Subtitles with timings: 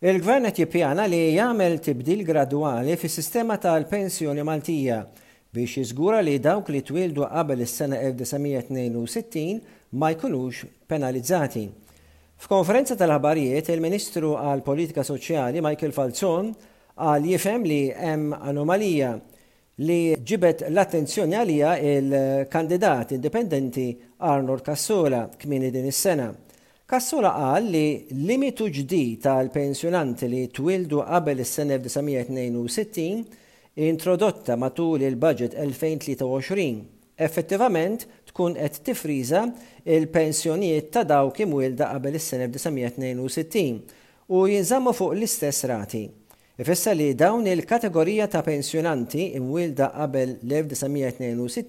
[0.00, 5.00] Il-gvern qed jippjana li jagħmel tibdil gradwali fis-sistema tal-pensjoni Maltija
[5.50, 9.56] biex jiżgura li dawk li twildu qabel is-sena 1962
[9.98, 10.60] ma jkunux
[10.92, 11.64] penalizzati.
[12.38, 16.52] F'konferenza tal-ħabarijiet, il-Ministru għal Politika Soċjali Michael Falzon
[16.94, 19.16] għal jifhem li hemm anomalija
[19.82, 23.88] li ġibet l-attenzjoni għalija il-kandidat indipendenti
[24.30, 26.30] Arnold Cassola kmini din is-sena.
[26.90, 33.04] Kassula qal li limitu ġdid tal-pensjonanti li twildu qabel is-sena 1962
[33.90, 36.64] introdotta matul il-budget 2023
[37.26, 37.98] effettivament
[38.30, 39.40] tkun qed tifriża
[39.84, 43.66] il-pensjonijiet ta' dawk imwilda qabel is-sena 1962
[44.32, 46.02] u jinżammu fuq l-istess rati.
[46.56, 51.60] Ifissa li dawn il-kategorija ta' pensjonanti imwilda qabel l-1962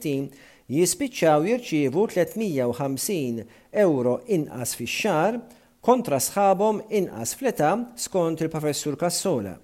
[0.70, 3.46] jispiċċaw jirċievu 350
[3.84, 5.38] euro inqas fix xar
[5.82, 9.56] kontra sħabhom inqas fleta skont il-professur Kassola.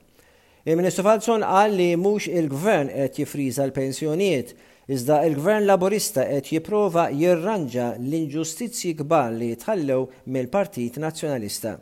[0.66, 4.54] Il-Ministru Falzon qal li mhux il-Gvern qed jifriża l-pensjonijiet,
[4.90, 11.76] iżda il-Gvern Laburista qed jipprova jirranġa l-inġustizzji kbar li tħallew mill-Partit Nazzjonalista.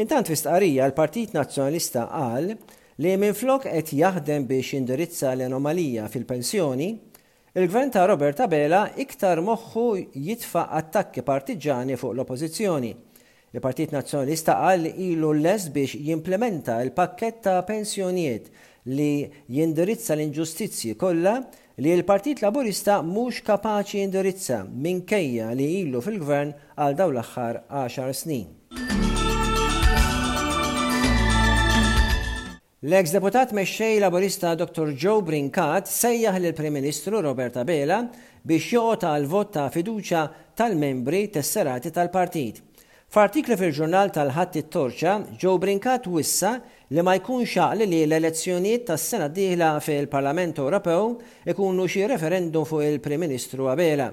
[0.00, 2.54] Intant fistqarija l-Partit Nazzjonalista qal
[3.04, 6.94] li minflok qed jaħdem biex indirizza l-anomalija fil-pensjoni,
[7.56, 9.84] Il-gvern ta' Robert Abela iktar moħħu
[10.26, 12.90] jitfa attakki partiġani fuq l-oppożizzjoni.
[13.56, 18.50] Il-Partit Nazzjonalista qal ilu lest biex jimplementa il-pakket ta' pensjonijiet
[18.92, 19.08] li
[19.56, 21.38] jindirizza l-inġustizzji kollha
[21.80, 28.52] li l-Partit Laburista mhux kapaċi jindirizza minkejja li ilu fil-gvern għal dawn l-aħħar 10 snin.
[32.86, 34.92] L-ex deputat meċċej laborista Dr.
[34.94, 37.96] Joe Brinkat sejjaħ l prim Ministru Roberta Bela
[38.46, 40.20] biex joqgħod għal vot ta' fiduċja
[40.60, 42.60] tal-membri tesserati tal-partit.
[43.10, 46.52] F'artiklu fil-ġurnal tal-ħadd it-torċa, Joe Brinkat wissa
[46.94, 51.10] li ma jkunx għaqli li l-elezzjonijiet tas-sena d-dieħla fil-Parlament Ewropew
[51.50, 54.12] ikunu xi referendum fuq il-Prim Ministru Abela.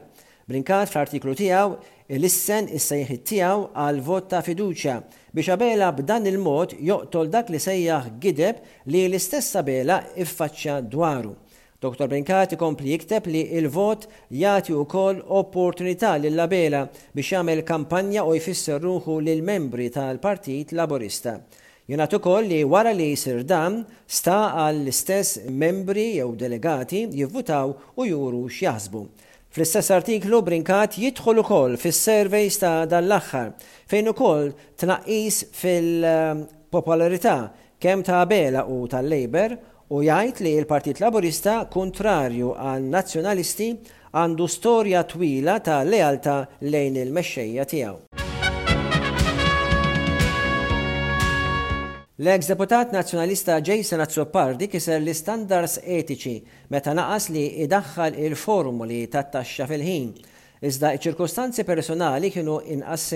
[0.49, 1.77] Brinkat fl-artiklu tiegħu
[2.19, 4.97] l-issen is-sejħi tiegħu għal vot ta' fiduċja
[5.33, 8.59] biex għabela b'dan il-mod joqtol dak li sejjaħ gideb
[8.91, 11.31] li l-istess Abela iffaċċja dwaru.
[11.83, 12.07] Dr.
[12.07, 16.85] Benkati kompli jikteb li il-vot jati u kol opportunità l labela
[17.15, 21.39] biex jagħmel kampanja u jfisser ruħu lill-membri tal-Partit Laborista.
[21.87, 24.37] Jenat ukoll li wara li jisir dan sta
[24.67, 29.03] għall-istess membri jew delegati jivvutaw u juru x'jaħsbu.
[29.53, 33.51] Fl-istess artiklu Brinkat jidħol ukoll fis-surveys ta' dal-aħħar
[33.91, 34.49] fejn ukoll
[34.81, 37.35] tnaqqis fil-popolarità
[37.85, 39.53] kemm ta' Bela u tal-Labor
[39.93, 43.69] u jgħid li l-Partit Laburista kontrarju għan nazzjonalisti
[44.17, 48.12] għandu storja twila ta' lealta lejn il-mexxejja tiegħu.
[52.17, 58.99] l eks deputat nazjonalista Jason Azzopardi kiser li standards etiċi meta naqas li idaħħal il-formuli
[59.09, 60.11] tat taxxa fil-ħin,
[60.61, 63.07] iżda ċirkostanzi personali kienu inqas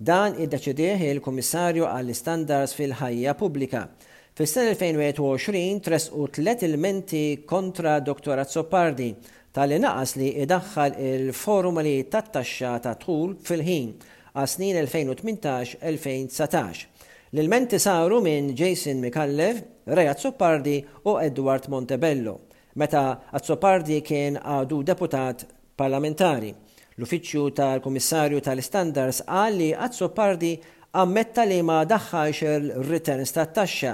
[0.00, 3.84] Dan id-deċidieħ il-Kummissarju għall-Standards fil-ħajja pubblika.
[4.36, 8.38] fis sen 2020 tres u tlet ilmenti kontra Dr.
[8.40, 9.12] Azzopardi
[9.52, 13.94] tal-li naqas li idaħħal il-formuli tat taxxa ta' tul fil-ħin
[14.36, 16.95] għas snin 2018-2019.
[17.38, 22.32] L-menti saru minn Jason Mikallev, Reja Azzopardi u Edward Montebello,
[22.80, 25.44] meta Azzopardi kien għadu deputat
[25.76, 26.54] parlamentari.
[26.96, 30.54] L-uffiċċju tal-Komissarju tal-Standards għalli Azzopardi
[31.02, 33.92] ammetta li ma daħħax il-returns tat-taxxa.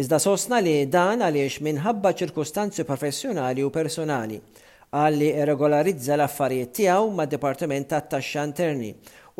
[0.00, 4.40] Iżda sosna li dan għaliex minħabba ċirkustanzi professjonali u personali
[4.90, 8.92] għalli regolarizza l-affarijiet tiegħu ma' Dipartiment tat-Taxxa Interni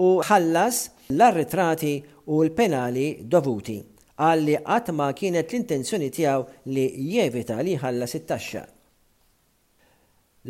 [0.02, 0.76] u ħallas
[1.10, 1.94] l-arritrati
[2.30, 3.80] u l-penali dovuti
[4.22, 6.84] għalli qatt ma kienet l-intenzjoni tiegħu li
[7.16, 8.62] jevita li ħallas it-taxxa.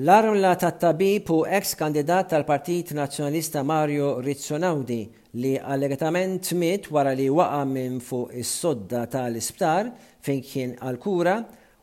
[0.02, 5.00] L-armla tat tabib u ex kandidat tal-Partit Nazzjonalista Mario Rizzonaudi
[5.42, 9.90] li allegatament tmiet wara li waqa minn fuq is-sodda tal-isptar
[10.22, 11.36] fejn kien għal-kura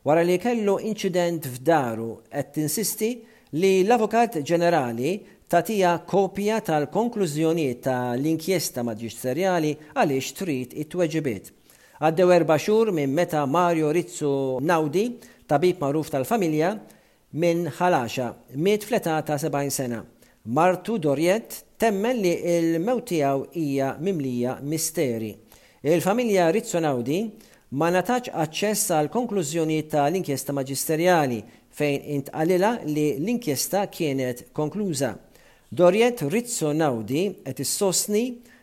[0.04, 3.10] wara li kellu incident f'daru qed tinsisti
[3.58, 5.12] li l-Avukat Ġenerali
[5.50, 11.50] tatija kopja tal-konklużjonijiet tal-inkjesta maġisterjali għaliex trid it-tweġibiet.
[11.98, 15.06] Għaddew erba' xhur minn meta Mario Rizzu Naudi,
[15.50, 16.74] tabib magħruf tal-familja,
[17.40, 18.28] minn ħalaxa,
[18.62, 19.98] miet fleta ta' 70 sena.
[20.54, 25.32] Martu Dorjet temmen li il-mewtijaw hija mimlija misteri.
[25.82, 27.24] Il-familja Rizzu Naudi
[27.76, 31.40] ma nataċ aċċess għal konklużjoni ta' l-inkjesta maġisterjali
[31.78, 35.10] fejn intqalila li l-inkjesta kienet konkluża.
[35.70, 38.22] Dorjet Rizzo Naudi qed sosni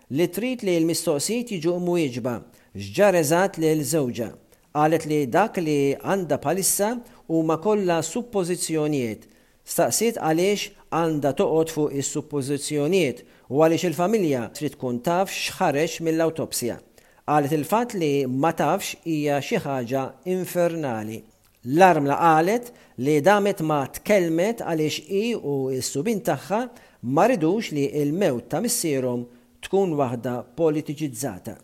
[0.09, 2.33] li trid li l-mistoqsijiet jiġu mwieġba
[2.73, 4.31] ġġarezat li l-żewġa.
[4.75, 6.95] Għalet li dak li għanda palissa
[7.29, 9.29] huma kollha suppożizzjonijiet.
[9.65, 10.65] Staqsiet għaliex
[10.97, 13.21] għanda toqgħod fuq is-suppożizzjonijiet
[13.53, 16.81] u għaliex il-familja trid tkun taf x'ħarex mill autopsija
[17.27, 21.15] Qalet il-fat li ma tafx hija xi ħaġa infernali.
[21.73, 22.67] L-armla qalet
[23.01, 26.59] li damet ma tkelmet għaliex i u s-subin tagħha
[27.15, 29.23] ma ridux li il-mewt ta' missierhom
[29.57, 31.55] tkun waħda politiċizzata.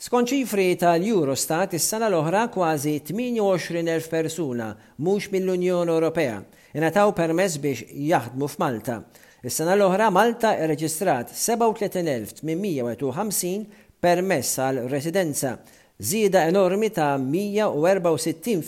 [0.00, 6.42] Skont ċifri tal-Eurostat, is-sena l-oħra kważi 28.000 persuna mhux mill-Unjoni Ewropea
[6.74, 9.02] ingħataw permess biex jaħdmu f'Malta.
[9.40, 13.62] Is-sena l-oħra Malta irreġistrat 37,850
[14.04, 15.54] permess għal residenza
[15.96, 18.60] zida enormi ta' 164%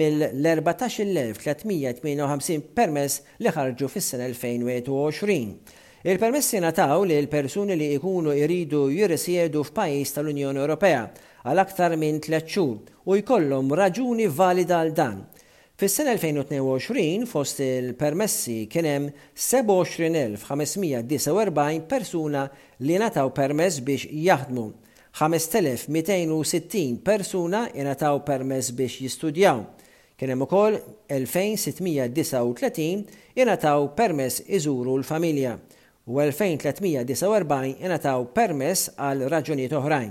[0.00, 6.02] mill-14,358 permess li ħarġu fis-sena 2020.
[6.10, 11.02] Il-permessi nataw li l-persuni li ikunu iridu jirrisjedu f'pajis tal-Unjoni Ewropea
[11.46, 15.22] għal aktar minn 3 xhur u jkollhom raġuni valida għal dan
[15.80, 22.42] Fis-sena 2022 fost il-permessi kienem 27.549 persuna
[22.82, 24.64] li nataw permess biex jaħdmu.
[25.20, 29.62] 5.260 persuna jenataw permess biex jistudjaw.
[30.18, 35.54] Kienem ukoll 2.639 jenataw permess iżuru l-familja
[36.10, 40.10] u 2349 jenataw permess għal raġunijiet oħrajn.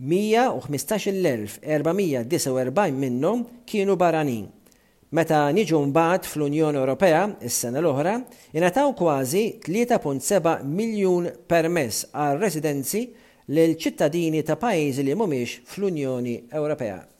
[0.00, 4.48] 115.449 minnhom kienu barranin.
[5.10, 8.14] Meta niġu mbagħad fl-Unjoni Ewropea is-sena l-oħra,
[8.54, 13.04] ingħataw kważi 3.7 miljun permess għal residenzi
[13.54, 17.19] lil ċittadini ta' pajjiżi li mhumiex fl-Unjoni Ewropea.